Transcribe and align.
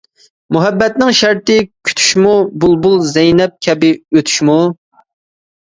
مۇھەببەتنىڭ 0.55 1.11
شەرتى 1.19 1.57
كۈتۈشمۇ، 1.89 2.33
بۇلبۇل 2.65 2.99
زەينەپ 3.13 3.55
كەبى 3.69 3.95
ئۆتۈشمۇ. 4.17 4.59